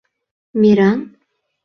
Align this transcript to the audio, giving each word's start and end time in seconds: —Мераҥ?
—Мераҥ? 0.61 0.99